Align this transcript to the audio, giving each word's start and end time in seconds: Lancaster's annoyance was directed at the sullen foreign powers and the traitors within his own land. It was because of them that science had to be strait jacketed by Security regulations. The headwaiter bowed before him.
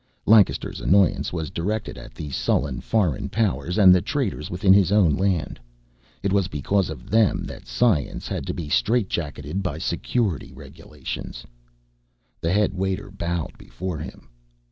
Lancaster's 0.25 0.81
annoyance 0.81 1.31
was 1.31 1.51
directed 1.51 1.95
at 1.95 2.15
the 2.15 2.31
sullen 2.31 2.79
foreign 2.81 3.29
powers 3.29 3.77
and 3.77 3.93
the 3.93 4.01
traitors 4.01 4.49
within 4.49 4.73
his 4.73 4.91
own 4.91 5.13
land. 5.13 5.59
It 6.23 6.33
was 6.33 6.47
because 6.47 6.89
of 6.89 7.11
them 7.11 7.43
that 7.43 7.67
science 7.67 8.27
had 8.27 8.47
to 8.47 8.53
be 8.55 8.67
strait 8.67 9.09
jacketed 9.09 9.61
by 9.61 9.77
Security 9.77 10.51
regulations. 10.53 11.45
The 12.39 12.51
headwaiter 12.51 13.11
bowed 13.11 13.55
before 13.59 13.99
him. 13.99 14.27